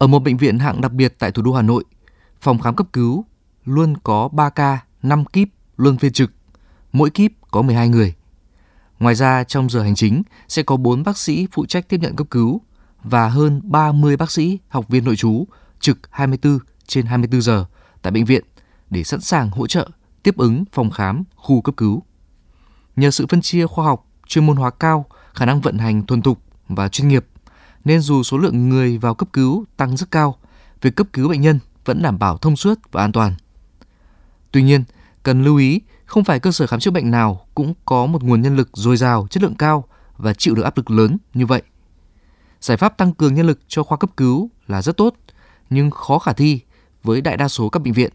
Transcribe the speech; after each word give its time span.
Ở 0.00 0.06
một 0.06 0.18
bệnh 0.18 0.36
viện 0.36 0.58
hạng 0.58 0.80
đặc 0.80 0.92
biệt 0.92 1.14
tại 1.18 1.32
thủ 1.32 1.42
đô 1.42 1.52
Hà 1.52 1.62
Nội, 1.62 1.84
phòng 2.40 2.58
khám 2.58 2.76
cấp 2.76 2.86
cứu 2.92 3.24
luôn 3.64 3.94
có 4.04 4.28
3 4.28 4.50
ca, 4.50 4.78
5 5.02 5.24
kíp 5.24 5.48
luôn 5.76 5.98
phiên 5.98 6.12
trực. 6.12 6.32
Mỗi 6.92 7.10
kíp 7.10 7.32
có 7.50 7.62
12 7.62 7.88
người. 7.88 8.14
Ngoài 8.98 9.14
ra, 9.14 9.44
trong 9.44 9.70
giờ 9.70 9.82
hành 9.82 9.94
chính 9.94 10.22
sẽ 10.48 10.62
có 10.62 10.76
4 10.76 11.02
bác 11.02 11.18
sĩ 11.18 11.46
phụ 11.52 11.66
trách 11.66 11.88
tiếp 11.88 12.00
nhận 12.00 12.16
cấp 12.16 12.26
cứu 12.30 12.60
và 13.02 13.28
hơn 13.28 13.60
30 13.64 14.16
bác 14.16 14.30
sĩ 14.30 14.58
học 14.68 14.88
viên 14.88 15.04
nội 15.04 15.16
trú 15.16 15.46
trực 15.80 15.98
24 16.10 16.58
trên 16.86 17.06
24 17.06 17.42
giờ 17.42 17.64
tại 18.02 18.10
bệnh 18.10 18.24
viện 18.24 18.44
để 18.90 19.04
sẵn 19.04 19.20
sàng 19.20 19.50
hỗ 19.50 19.66
trợ 19.66 19.88
tiếp 20.22 20.36
ứng 20.36 20.64
phòng 20.72 20.90
khám, 20.90 21.24
khu 21.36 21.62
cấp 21.62 21.74
cứu. 21.76 22.02
Nhờ 22.96 23.10
sự 23.10 23.26
phân 23.26 23.40
chia 23.40 23.66
khoa 23.66 23.84
học, 23.84 24.06
chuyên 24.26 24.46
môn 24.46 24.56
hóa 24.56 24.70
cao, 24.70 25.06
khả 25.34 25.46
năng 25.46 25.60
vận 25.60 25.78
hành 25.78 26.06
thuần 26.06 26.22
thục 26.22 26.38
và 26.68 26.88
chuyên 26.88 27.08
nghiệp, 27.08 27.26
nên 27.84 28.00
dù 28.00 28.22
số 28.22 28.38
lượng 28.38 28.68
người 28.68 28.98
vào 28.98 29.14
cấp 29.14 29.28
cứu 29.32 29.64
tăng 29.76 29.96
rất 29.96 30.10
cao, 30.10 30.36
việc 30.80 30.96
cấp 30.96 31.06
cứu 31.12 31.28
bệnh 31.28 31.40
nhân 31.40 31.58
vẫn 31.84 32.02
đảm 32.02 32.18
bảo 32.18 32.38
thông 32.38 32.56
suốt 32.56 32.78
và 32.92 33.02
an 33.02 33.12
toàn. 33.12 33.34
Tuy 34.52 34.62
nhiên, 34.62 34.84
cần 35.22 35.44
lưu 35.44 35.56
ý 35.56 35.80
không 36.06 36.24
phải 36.24 36.40
cơ 36.40 36.52
sở 36.52 36.66
khám 36.66 36.80
chữa 36.80 36.90
bệnh 36.90 37.10
nào 37.10 37.46
cũng 37.54 37.74
có 37.84 38.06
một 38.06 38.22
nguồn 38.22 38.42
nhân 38.42 38.56
lực 38.56 38.68
dồi 38.72 38.96
dào, 38.96 39.26
chất 39.30 39.42
lượng 39.42 39.54
cao 39.54 39.84
và 40.16 40.34
chịu 40.34 40.54
được 40.54 40.62
áp 40.62 40.76
lực 40.76 40.90
lớn 40.90 41.16
như 41.34 41.46
vậy. 41.46 41.62
Giải 42.60 42.76
pháp 42.76 42.98
tăng 42.98 43.14
cường 43.14 43.34
nhân 43.34 43.46
lực 43.46 43.60
cho 43.68 43.82
khoa 43.82 43.98
cấp 43.98 44.10
cứu 44.16 44.50
là 44.66 44.82
rất 44.82 44.96
tốt, 44.96 45.14
nhưng 45.70 45.90
khó 45.90 46.18
khả 46.18 46.32
thi 46.32 46.60
với 47.02 47.20
đại 47.20 47.36
đa 47.36 47.48
số 47.48 47.68
các 47.68 47.82
bệnh 47.82 47.92
viện. 47.92 48.12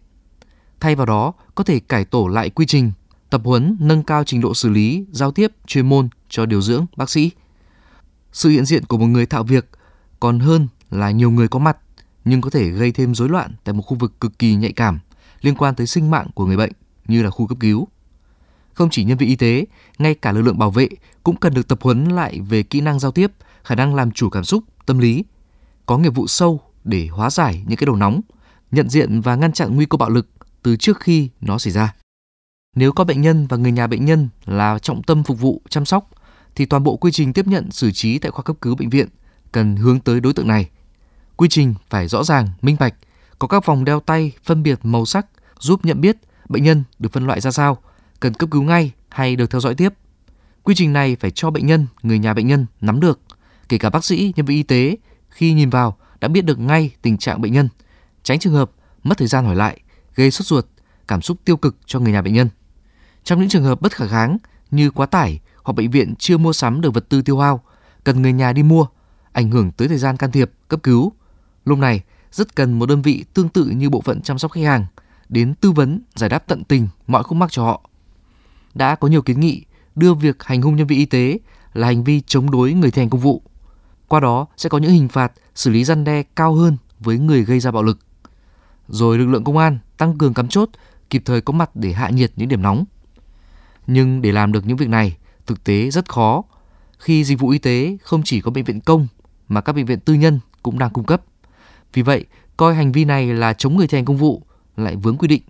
Thay 0.80 0.96
vào 0.96 1.06
đó, 1.06 1.34
có 1.56 1.64
thể 1.64 1.80
cải 1.80 2.06
tổ 2.06 2.28
lại 2.28 2.50
quy 2.50 2.66
trình, 2.66 2.92
tập 3.30 3.42
huấn 3.44 3.78
nâng 3.80 4.04
cao 4.04 4.24
trình 4.24 4.42
độ 4.42 4.54
xử 4.54 4.70
lý, 4.70 5.06
giao 5.12 5.32
tiếp, 5.32 5.52
chuyên 5.68 5.90
môn 5.90 6.10
cho 6.30 6.46
điều 6.46 6.62
dưỡng, 6.62 6.86
bác 6.98 7.10
sĩ. 7.10 7.32
Sự 8.36 8.50
hiện 8.50 8.66
diện 8.66 8.86
của 8.86 8.98
một 8.98 9.06
người 9.06 9.26
thạo 9.26 9.44
việc 9.44 9.70
còn 10.20 10.40
hơn 10.40 10.68
là 10.92 11.12
nhiều 11.12 11.32
người 11.32 11.48
có 11.48 11.60
mặt 11.60 11.78
nhưng 12.26 12.42
có 12.42 12.50
thể 12.50 12.70
gây 12.70 12.92
thêm 12.92 13.16
rối 13.16 13.30
loạn 13.30 13.52
tại 13.64 13.74
một 13.74 13.82
khu 13.82 13.98
vực 13.98 14.20
cực 14.20 14.40
kỳ 14.40 14.56
nhạy 14.56 14.72
cảm 14.72 15.00
liên 15.42 15.56
quan 15.56 15.76
tới 15.76 15.88
sinh 15.88 16.12
mạng 16.12 16.28
của 16.34 16.46
người 16.46 16.58
bệnh 16.58 16.72
như 17.08 17.24
là 17.24 17.30
khu 17.30 17.48
cấp 17.48 17.58
cứu. 17.60 17.88
Không 18.74 18.90
chỉ 18.90 19.04
nhân 19.04 19.18
viên 19.18 19.30
y 19.30 19.36
tế, 19.36 19.66
ngay 20.00 20.16
cả 20.16 20.32
lực 20.32 20.42
lượng 20.42 20.58
bảo 20.58 20.72
vệ 20.72 20.90
cũng 21.24 21.36
cần 21.36 21.54
được 21.54 21.68
tập 21.68 21.80
huấn 21.82 22.06
lại 22.06 22.40
về 22.40 22.64
kỹ 22.64 22.82
năng 22.82 23.00
giao 23.00 23.12
tiếp, 23.12 23.32
khả 23.64 23.76
năng 23.76 23.96
làm 23.96 24.12
chủ 24.12 24.30
cảm 24.30 24.44
xúc, 24.44 24.64
tâm 24.86 25.00
lý, 25.00 25.24
có 25.86 25.98
nghiệp 25.98 26.16
vụ 26.16 26.28
sâu 26.28 26.62
để 26.84 27.08
hóa 27.08 27.30
giải 27.30 27.64
những 27.68 27.78
cái 27.78 27.86
đầu 27.86 27.96
nóng, 27.96 28.22
nhận 28.72 28.90
diện 28.90 29.22
và 29.22 29.36
ngăn 29.36 29.52
chặn 29.52 29.76
nguy 29.76 29.86
cơ 29.86 29.98
bạo 29.98 30.10
lực 30.10 30.28
từ 30.64 30.76
trước 30.76 31.00
khi 31.00 31.30
nó 31.42 31.58
xảy 31.58 31.74
ra. 31.74 31.96
Nếu 32.76 32.92
có 32.92 33.04
bệnh 33.04 33.22
nhân 33.22 33.48
và 33.48 33.58
người 33.58 33.72
nhà 33.72 33.88
bệnh 33.88 34.06
nhân 34.06 34.30
là 34.46 34.80
trọng 34.80 35.04
tâm 35.04 35.24
phục 35.24 35.40
vụ 35.40 35.62
chăm 35.70 35.86
sóc 35.86 36.10
thì 36.56 36.66
toàn 36.66 36.84
bộ 36.84 36.98
quy 36.98 37.12
trình 37.12 37.34
tiếp 37.34 37.48
nhận 37.48 37.72
xử 37.72 37.92
trí 37.92 38.20
tại 38.20 38.32
khoa 38.32 38.44
cấp 38.44 38.56
cứu 38.62 38.76
bệnh 38.76 38.90
viện 38.90 39.08
cần 39.52 39.76
hướng 39.76 40.00
tới 40.00 40.20
đối 40.20 40.34
tượng 40.34 40.48
này. 40.48 40.70
Quy 41.36 41.48
trình 41.50 41.74
phải 41.90 42.08
rõ 42.08 42.24
ràng, 42.24 42.50
minh 42.62 42.76
bạch, 42.80 42.94
có 43.40 43.48
các 43.48 43.66
vòng 43.66 43.86
đeo 43.86 44.00
tay 44.00 44.32
phân 44.44 44.64
biệt 44.64 44.80
màu 44.84 45.06
sắc 45.06 45.26
giúp 45.60 45.86
nhận 45.86 46.02
biết 46.02 46.18
bệnh 46.50 46.64
nhân 46.64 46.84
được 47.00 47.14
phân 47.14 47.28
loại 47.28 47.42
ra 47.42 47.52
sao, 47.52 47.78
cần 48.20 48.34
cấp 48.34 48.50
cứu 48.52 48.64
ngay 48.64 48.92
hay 49.10 49.36
được 49.36 49.50
theo 49.50 49.62
dõi 49.62 49.76
tiếp. 49.76 49.94
Quy 50.64 50.76
trình 50.76 50.94
này 50.94 51.16
phải 51.20 51.32
cho 51.32 51.50
bệnh 51.50 51.66
nhân, 51.66 51.88
người 52.04 52.20
nhà 52.20 52.34
bệnh 52.34 52.48
nhân 52.48 52.66
nắm 52.82 53.00
được, 53.00 53.20
kể 53.70 53.78
cả 53.78 53.90
bác 53.90 54.06
sĩ, 54.06 54.34
nhân 54.36 54.46
viên 54.46 54.58
y 54.58 54.64
tế 54.64 54.98
khi 55.30 55.54
nhìn 55.54 55.70
vào 55.70 55.98
đã 56.20 56.28
biết 56.28 56.46
được 56.46 56.60
ngay 56.60 56.92
tình 57.02 57.18
trạng 57.18 57.42
bệnh 57.42 57.54
nhân, 57.54 57.70
tránh 58.24 58.40
trường 58.40 58.54
hợp 58.54 58.72
mất 59.04 59.18
thời 59.18 59.28
gian 59.28 59.46
hỏi 59.46 59.56
lại, 59.56 59.80
gây 60.16 60.32
sốt 60.32 60.48
ruột, 60.48 60.66
cảm 61.08 61.22
xúc 61.22 61.38
tiêu 61.46 61.58
cực 61.58 61.76
cho 61.86 62.00
người 62.00 62.14
nhà 62.14 62.22
bệnh 62.22 62.34
nhân. 62.34 62.50
Trong 63.24 63.40
những 63.40 63.50
trường 63.50 63.64
hợp 63.64 63.82
bất 63.82 63.96
khả 63.96 64.08
kháng 64.08 64.38
như 64.72 64.92
quá 64.92 65.06
tải 65.06 65.40
hoặc 65.66 65.74
bệnh 65.74 65.92
viện 65.92 66.16
chưa 66.16 66.38
mua 66.38 66.54
sắm 66.54 66.82
được 66.82 66.94
vật 66.94 67.10
tư 67.10 67.22
tiêu 67.22 67.40
hao, 67.40 67.62
cần 68.04 68.22
người 68.22 68.34
nhà 68.34 68.54
đi 68.54 68.64
mua, 68.64 68.86
ảnh 69.32 69.52
hưởng 69.52 69.72
tới 69.72 69.88
thời 69.88 69.98
gian 69.98 70.18
can 70.18 70.32
thiệp, 70.32 70.52
cấp 70.68 70.80
cứu. 70.84 71.12
Lúc 71.66 71.78
này, 71.78 72.02
rất 72.32 72.56
cần 72.56 72.80
một 72.80 72.86
đơn 72.86 73.02
vị 73.02 73.26
tương 73.34 73.50
tự 73.50 73.66
như 73.66 73.90
bộ 73.90 74.02
phận 74.02 74.22
chăm 74.22 74.38
sóc 74.38 74.52
khách 74.52 74.64
hàng 74.64 74.86
đến 75.30 75.54
tư 75.62 75.72
vấn, 75.72 76.02
giải 76.16 76.30
đáp 76.30 76.44
tận 76.48 76.64
tình 76.64 76.88
mọi 77.08 77.24
khúc 77.24 77.38
mắc 77.38 77.52
cho 77.52 77.64
họ. 77.64 77.90
Đã 78.74 78.96
có 78.96 79.08
nhiều 79.08 79.22
kiến 79.22 79.40
nghị 79.40 79.66
đưa 79.96 80.14
việc 80.14 80.44
hành 80.44 80.62
hung 80.62 80.76
nhân 80.76 80.88
viên 80.88 81.00
y 81.00 81.06
tế 81.06 81.40
là 81.74 81.88
hành 81.88 82.04
vi 82.04 82.22
chống 82.22 82.52
đối 82.52 82.74
người 82.74 82.92
thi 82.92 83.02
hành 83.02 83.10
công 83.10 83.22
vụ. 83.22 83.42
Qua 84.08 84.20
đó 84.20 84.48
sẽ 84.58 84.70
có 84.70 84.78
những 84.78 84.92
hình 84.92 85.08
phạt 85.08 85.32
xử 85.56 85.72
lý 85.72 85.84
răn 85.84 86.04
đe 86.04 86.24
cao 86.24 86.54
hơn 86.54 86.78
với 87.00 87.18
người 87.18 87.44
gây 87.44 87.60
ra 87.60 87.72
bạo 87.72 87.84
lực. 87.84 88.00
Rồi 88.88 89.18
lực 89.18 89.26
lượng 89.26 89.44
công 89.44 89.58
an 89.58 89.80
tăng 89.98 90.18
cường 90.18 90.34
cắm 90.34 90.48
chốt, 90.48 90.70
kịp 91.10 91.22
thời 91.26 91.42
có 91.42 91.54
mặt 91.54 91.76
để 91.76 91.92
hạ 91.92 92.10
nhiệt 92.10 92.32
những 92.36 92.50
điểm 92.50 92.62
nóng. 92.62 92.86
Nhưng 93.88 94.22
để 94.22 94.32
làm 94.32 94.52
được 94.52 94.66
những 94.66 94.78
việc 94.78 94.90
này, 94.90 95.18
thực 95.46 95.64
tế 95.64 95.90
rất 95.92 96.10
khó 96.10 96.44
khi 97.00 97.24
dịch 97.24 97.40
vụ 97.40 97.50
y 97.50 97.58
tế 97.58 97.98
không 98.04 98.24
chỉ 98.24 98.42
có 98.42 98.52
bệnh 98.52 98.64
viện 98.64 98.82
công 98.82 99.08
mà 99.48 99.62
các 99.62 99.74
bệnh 99.74 99.86
viện 99.86 100.00
tư 100.00 100.14
nhân 100.14 100.40
cũng 100.64 100.80
đang 100.80 100.90
cung 100.90 101.06
cấp. 101.06 101.22
Vì 101.94 102.02
vậy, 102.02 102.26
coi 102.58 102.76
hành 102.76 102.92
vi 102.92 103.06
này 103.06 103.34
là 103.34 103.54
chống 103.54 103.78
người 103.78 103.88
thi 103.88 103.98
hành 103.98 104.06
công 104.06 104.18
vụ 104.18 104.42
lại 104.78 104.96
vướng 104.96 105.18
quy 105.18 105.28
định. 105.28 105.42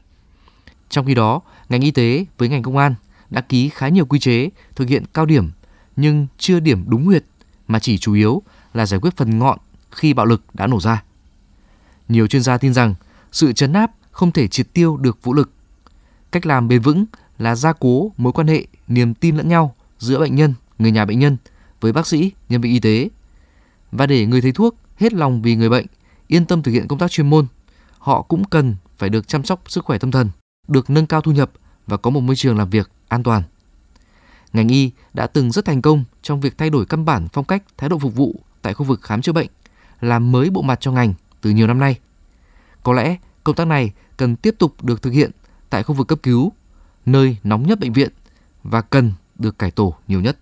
Trong 0.90 1.06
khi 1.06 1.16
đó, 1.16 1.42
ngành 1.70 1.82
y 1.82 1.92
tế 1.92 2.26
với 2.38 2.50
ngành 2.50 2.64
công 2.64 2.78
an 2.78 2.96
đã 3.30 3.42
ký 3.42 3.70
khá 3.70 3.88
nhiều 3.88 4.06
quy 4.06 4.20
chế 4.20 4.50
thực 4.76 4.90
hiện 4.90 5.04
cao 5.14 5.26
điểm 5.26 5.52
nhưng 5.96 6.28
chưa 6.38 6.60
điểm 6.60 6.84
đúng 6.88 7.06
huyệt 7.06 7.24
mà 7.68 7.80
chỉ 7.80 7.98
chủ 7.98 8.14
yếu 8.14 8.42
là 8.74 8.86
giải 8.86 9.00
quyết 9.00 9.18
phần 9.18 9.40
ngọn 9.40 9.60
khi 9.92 10.14
bạo 10.14 10.26
lực 10.26 10.44
đã 10.54 10.68
nổ 10.68 10.80
ra. 10.80 11.04
Nhiều 12.10 12.28
chuyên 12.28 12.42
gia 12.42 12.58
tin 12.58 12.74
rằng 12.74 12.96
sự 13.32 13.54
chấn 13.54 13.74
áp 13.74 13.92
không 14.12 14.32
thể 14.32 14.48
triệt 14.48 14.74
tiêu 14.74 14.98
được 14.98 15.24
vũ 15.24 15.34
lực. 15.34 15.52
Cách 16.32 16.46
làm 16.46 16.68
bền 16.68 16.82
vững 16.82 17.06
là 17.38 17.56
gia 17.56 17.74
cố 17.74 18.12
mối 18.18 18.34
quan 18.34 18.48
hệ, 18.48 18.66
niềm 18.88 19.14
tin 19.14 19.36
lẫn 19.36 19.48
nhau 19.48 19.75
giữa 20.00 20.20
bệnh 20.20 20.36
nhân, 20.36 20.54
người 20.80 20.92
nhà 20.92 21.06
bệnh 21.06 21.20
nhân 21.20 21.38
với 21.82 21.94
bác 21.94 22.08
sĩ, 22.08 22.32
nhân 22.50 22.62
viên 22.62 22.74
y 22.74 22.80
tế. 22.80 23.10
Và 23.92 24.06
để 24.06 24.26
người 24.26 24.42
thầy 24.42 24.52
thuốc 24.52 24.76
hết 24.98 25.14
lòng 25.14 25.42
vì 25.42 25.56
người 25.56 25.70
bệnh, 25.70 25.86
yên 26.28 26.46
tâm 26.46 26.64
thực 26.64 26.72
hiện 26.72 26.88
công 26.88 27.00
tác 27.00 27.12
chuyên 27.12 27.30
môn, 27.30 27.48
họ 28.00 28.22
cũng 28.22 28.44
cần 28.44 28.76
phải 28.98 29.10
được 29.10 29.28
chăm 29.28 29.44
sóc 29.44 29.62
sức 29.68 29.86
khỏe 29.86 29.98
tâm 29.98 30.12
thần, 30.12 30.30
được 30.68 30.90
nâng 30.90 31.08
cao 31.08 31.22
thu 31.22 31.32
nhập 31.32 31.52
và 31.88 31.98
có 31.98 32.10
một 32.10 32.20
môi 32.20 32.36
trường 32.36 32.58
làm 32.58 32.70
việc 32.70 32.90
an 33.08 33.24
toàn. 33.24 33.44
Ngành 34.54 34.68
y 34.68 34.92
đã 35.14 35.28
từng 35.28 35.52
rất 35.52 35.66
thành 35.66 35.82
công 35.82 36.04
trong 36.22 36.42
việc 36.42 36.58
thay 36.58 36.70
đổi 36.70 36.86
căn 36.86 37.06
bản 37.06 37.28
phong 37.34 37.46
cách 37.46 37.64
thái 37.78 37.90
độ 37.90 38.00
phục 38.00 38.16
vụ 38.16 38.36
tại 38.62 38.74
khu 38.74 38.86
vực 38.86 39.02
khám 39.02 39.22
chữa 39.22 39.32
bệnh, 39.32 39.48
làm 40.02 40.32
mới 40.32 40.50
bộ 40.50 40.62
mặt 40.62 40.82
cho 40.82 40.92
ngành 40.92 41.14
từ 41.42 41.50
nhiều 41.50 41.68
năm 41.68 41.80
nay. 41.80 42.00
Có 42.84 42.94
lẽ 42.94 43.18
công 43.44 43.56
tác 43.56 43.68
này 43.68 43.92
cần 44.18 44.36
tiếp 44.36 44.56
tục 44.60 44.84
được 44.84 45.02
thực 45.02 45.12
hiện 45.12 45.32
tại 45.70 45.84
khu 45.84 45.96
vực 45.96 46.08
cấp 46.08 46.20
cứu, 46.24 46.52
nơi 47.06 47.38
nóng 47.44 47.68
nhất 47.68 47.80
bệnh 47.80 47.94
viện 47.94 48.10
và 48.64 48.82
cần 48.82 49.12
được 49.40 49.60
cải 49.60 49.72
tổ 49.72 49.96
nhiều 50.08 50.22
nhất. 50.22 50.38